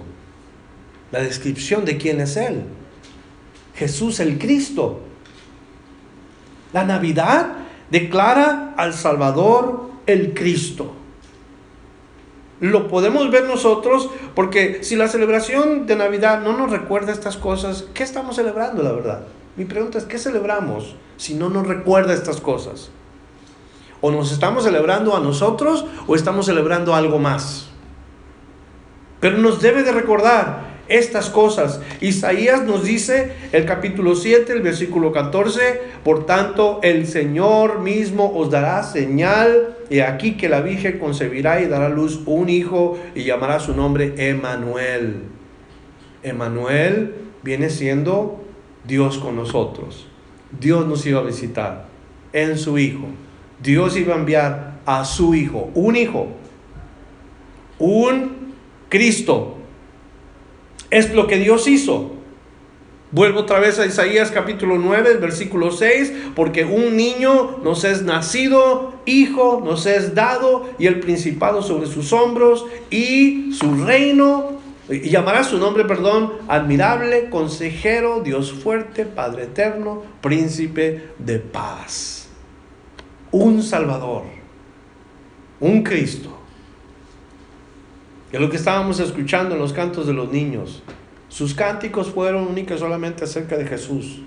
[1.11, 2.63] la descripción de quién es Él.
[3.75, 5.01] Jesús el Cristo.
[6.73, 7.57] La Navidad
[7.91, 10.98] declara al Salvador el Cristo.
[12.61, 17.87] Lo podemos ver nosotros porque si la celebración de Navidad no nos recuerda estas cosas,
[17.95, 19.21] ¿qué estamos celebrando la verdad?
[19.57, 22.91] Mi pregunta es, ¿qué celebramos si no nos recuerda estas cosas?
[24.01, 27.69] O nos estamos celebrando a nosotros o estamos celebrando algo más.
[29.21, 31.81] Pero nos debe de recordar estas cosas.
[32.01, 38.51] Isaías nos dice el capítulo 7, el versículo 14, por tanto el Señor mismo os
[38.51, 43.59] dará señal, y aquí que la Virgen concebirá y dará luz un hijo y llamará
[43.59, 45.23] su nombre Emanuel.
[46.23, 48.43] Emanuel viene siendo
[48.85, 50.07] Dios con nosotros.
[50.59, 51.87] Dios nos iba a visitar
[52.33, 53.07] en su Hijo.
[53.63, 56.29] Dios iba a enviar a su Hijo, un Hijo,
[57.79, 58.55] un
[58.89, 59.58] Cristo.
[60.91, 62.13] Es lo que Dios hizo.
[63.11, 68.95] Vuelvo otra vez a Isaías capítulo 9, versículo 6, porque un niño nos es nacido,
[69.07, 74.59] hijo nos es dado, y el principado sobre sus hombros, y su reino,
[74.91, 82.19] y llamará su nombre, perdón, admirable, consejero, Dios fuerte, Padre eterno, príncipe de paz
[83.31, 84.25] un Salvador,
[85.61, 86.38] un Cristo.
[88.33, 90.83] Es lo que estábamos escuchando en los cantos de los niños.
[91.29, 94.21] Sus cánticos fueron únicos solamente acerca de Jesús,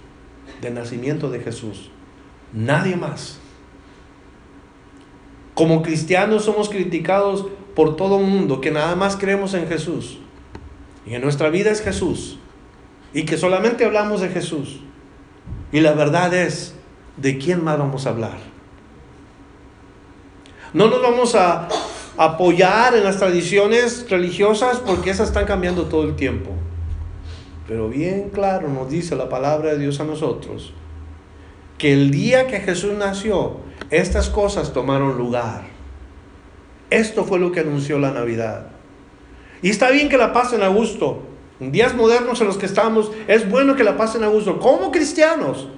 [0.61, 1.91] del nacimiento de Jesús.
[2.53, 3.39] Nadie más.
[5.53, 7.45] Como cristianos somos criticados
[7.75, 10.19] por todo el mundo que nada más creemos en Jesús.
[11.05, 12.39] Y en nuestra vida es Jesús.
[13.13, 14.79] Y que solamente hablamos de Jesús.
[15.71, 16.75] Y la verdad es,
[17.17, 18.37] ¿de quién más vamos a hablar?
[20.73, 21.67] No nos vamos a
[22.17, 26.51] apoyar en las tradiciones religiosas porque esas están cambiando todo el tiempo.
[27.67, 30.73] Pero bien claro nos dice la palabra de Dios a nosotros
[31.77, 33.57] que el día que Jesús nació,
[33.89, 35.63] estas cosas tomaron lugar.
[36.91, 38.67] Esto fue lo que anunció la Navidad.
[39.63, 41.23] Y está bien que la pasen a gusto.
[41.59, 44.59] En días modernos en los que estamos, es bueno que la pasen a gusto.
[44.59, 45.69] Como cristianos,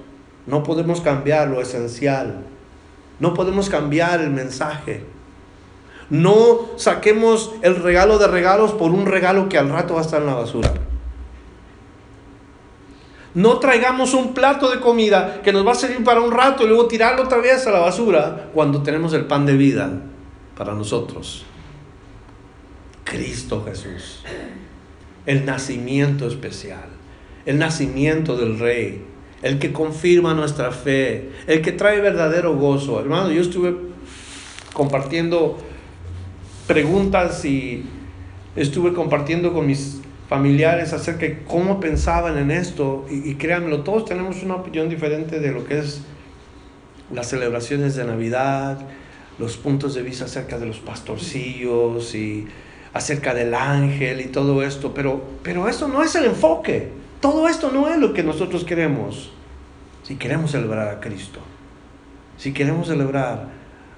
[0.46, 2.44] no podemos cambiar lo esencial
[3.20, 5.04] no podemos cambiar el mensaje.
[6.10, 10.20] No saquemos el regalo de regalos por un regalo que al rato va a estar
[10.20, 10.72] en la basura.
[13.34, 16.68] No traigamos un plato de comida que nos va a servir para un rato y
[16.68, 19.90] luego tirarlo otra vez a la basura cuando tenemos el pan de vida
[20.56, 21.44] para nosotros.
[23.02, 24.22] Cristo Jesús.
[25.26, 26.88] El nacimiento especial.
[27.44, 32.98] El nacimiento del Rey el que confirma nuestra fe, el que trae verdadero gozo.
[32.98, 33.76] Hermano, yo estuve
[34.72, 35.58] compartiendo
[36.66, 37.84] preguntas y
[38.56, 44.04] estuve compartiendo con mis familiares acerca de cómo pensaban en esto y, y créanmelo, todos
[44.04, 46.02] tenemos una opinión diferente de lo que es
[47.12, 48.78] las celebraciones de Navidad,
[49.38, 52.46] los puntos de vista acerca de los pastorcillos y
[52.92, 56.90] acerca del ángel y todo esto, pero, pero eso no es el enfoque.
[57.20, 59.32] Todo esto no es lo que nosotros queremos.
[60.04, 61.40] Si queremos celebrar a Cristo,
[62.36, 63.48] si queremos celebrar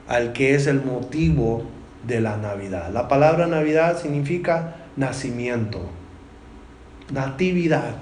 [0.09, 1.65] al que es el motivo
[2.07, 2.91] de la Navidad.
[2.93, 5.81] La palabra Navidad significa nacimiento,
[7.13, 7.97] natividad.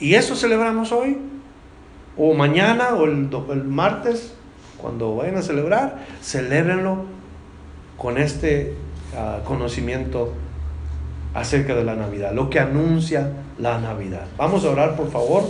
[0.00, 1.18] ¿Y eso celebramos hoy?
[2.16, 4.34] ¿O mañana o el, el martes?
[4.76, 7.04] Cuando vayan a celebrar, celébrenlo
[7.96, 8.74] con este
[9.12, 10.32] uh, conocimiento
[11.34, 14.26] acerca de la Navidad, lo que anuncia la Navidad.
[14.36, 15.44] Vamos a orar, por favor,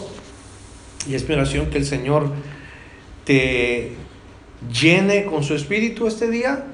[1.06, 2.30] y esperación que el Señor
[3.24, 3.97] te
[4.72, 6.64] llene con su espíritu este día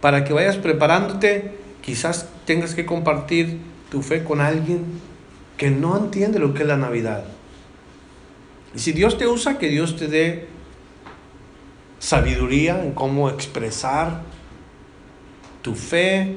[0.00, 1.52] para que vayas preparándote.
[1.82, 3.58] Quizás tengas que compartir
[3.90, 4.84] tu fe con alguien
[5.56, 7.24] que no entiende lo que es la Navidad.
[8.74, 10.48] Y si Dios te usa, que Dios te dé
[11.98, 14.22] sabiduría en cómo expresar
[15.62, 16.36] tu fe,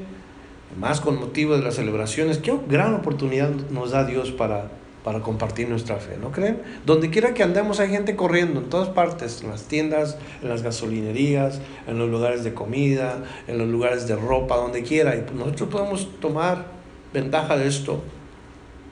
[0.79, 2.37] más con motivo de las celebraciones.
[2.37, 4.71] Qué gran oportunidad nos da Dios para,
[5.09, 6.61] para compartir nuestra fe, ¿no creen?
[6.85, 10.61] Donde quiera que andemos hay gente corriendo, en todas partes, en las tiendas, en las
[10.61, 15.15] gasolinerías, en los lugares de comida, en los lugares de ropa, donde quiera.
[15.15, 16.67] Y nosotros podemos tomar
[17.11, 18.03] ventaja de esto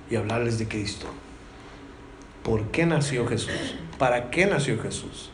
[0.09, 1.05] y hablarles de Cristo.
[2.41, 3.75] ¿Por qué nació Jesús?
[3.99, 5.29] ¿Para qué nació Jesús?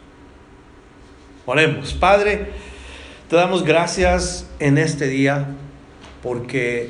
[1.45, 1.93] Oremos.
[1.93, 2.47] Padre,
[3.29, 5.47] te damos gracias en este día
[6.21, 6.89] porque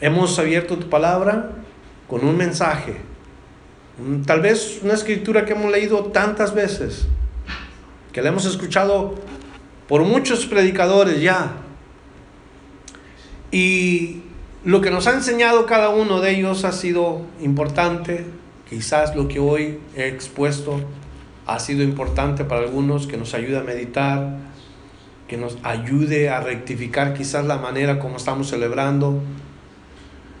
[0.00, 1.64] hemos abierto tu palabra
[2.08, 2.96] con un mensaje,
[4.26, 7.06] tal vez una escritura que hemos leído tantas veces,
[8.12, 9.14] que la hemos escuchado
[9.88, 11.52] por muchos predicadores ya.
[13.50, 14.22] Y
[14.64, 18.26] lo que nos ha enseñado cada uno de ellos ha sido importante,
[18.68, 20.80] quizás lo que hoy he expuesto
[21.46, 24.38] ha sido importante para algunos, que nos ayude a meditar,
[25.28, 29.20] que nos ayude a rectificar quizás la manera como estamos celebrando.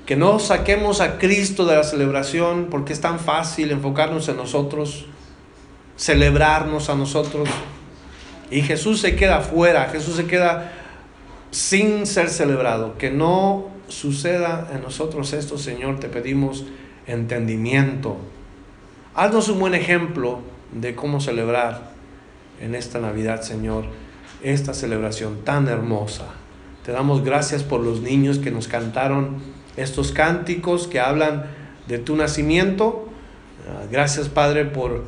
[0.06, 5.06] Que no saquemos a Cristo de la celebración porque es tan fácil enfocarnos en nosotros,
[5.96, 7.48] celebrarnos a nosotros.
[8.48, 10.72] Y Jesús se queda fuera, Jesús se queda
[11.50, 12.96] sin ser celebrado.
[12.98, 16.64] Que no suceda en nosotros esto, Señor, te pedimos
[17.08, 18.16] entendimiento.
[19.14, 20.38] Haznos un buen ejemplo
[20.72, 21.90] de cómo celebrar
[22.60, 23.86] en esta Navidad, Señor,
[24.42, 26.26] esta celebración tan hermosa.
[26.84, 31.46] Te damos gracias por los niños que nos cantaron estos cánticos que hablan
[31.86, 33.08] de tu nacimiento.
[33.68, 35.04] Ah, gracias, Padre, por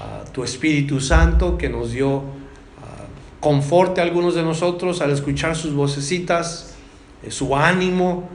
[0.00, 3.06] ah, tu Espíritu Santo que nos dio ah,
[3.40, 6.74] conforte a algunos de nosotros al escuchar sus vocecitas,
[7.22, 8.28] eh, su ánimo.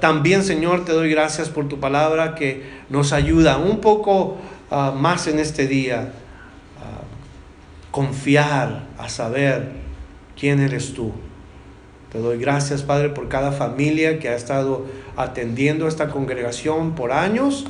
[0.00, 4.38] también, Señor, te doy gracias por tu palabra que nos ayuda un poco
[4.70, 6.14] más en este día,
[7.90, 9.72] confiar, a saber
[10.38, 11.12] quién eres tú.
[12.12, 14.86] Te doy gracias, Padre, por cada familia que ha estado
[15.16, 17.66] atendiendo esta congregación por años,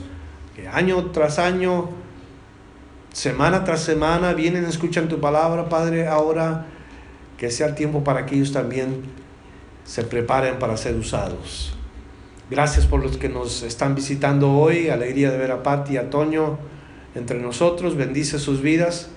[0.55, 1.89] que año tras año,
[3.12, 6.66] semana tras semana, vienen, escuchan tu palabra, Padre, ahora
[7.36, 9.03] que sea el tiempo para que ellos también
[9.84, 11.74] se preparen para ser usados.
[12.51, 16.11] Gracias por los que nos están visitando hoy, alegría de ver a Pati y a
[16.11, 16.59] Toño
[17.14, 19.09] entre nosotros, bendice sus vidas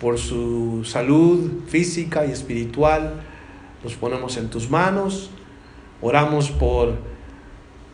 [0.00, 3.14] por su salud física y espiritual.
[3.86, 5.30] Los ponemos en tus manos.
[6.02, 6.94] Oramos por,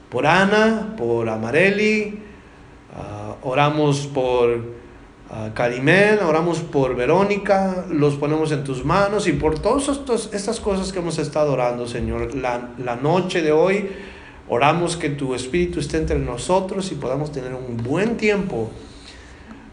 [0.08, 2.18] por Ana, por Amareli,
[2.96, 4.48] ah, oramos por
[5.28, 9.90] uh, oramos por Verónica, los ponemos en tus manos y por todas
[10.32, 12.34] estas cosas que hemos estado orando, Señor.
[12.34, 13.90] La, la noche de hoy
[14.48, 18.70] oramos que tu Espíritu esté entre nosotros y podamos tener un buen tiempo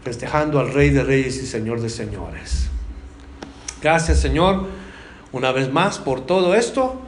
[0.02, 2.68] festejando al Rey de Reyes y Señor de Señores.
[3.80, 4.66] Gracias Señor,
[5.32, 7.00] una vez más por todo esto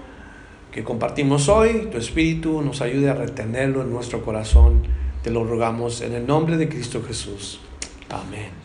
[0.72, 1.88] que compartimos hoy.
[1.90, 4.82] Tu Espíritu nos ayude a retenerlo en nuestro corazón.
[5.22, 7.60] Te lo rogamos en el nombre de Cristo Jesús.
[8.08, 8.61] Amén.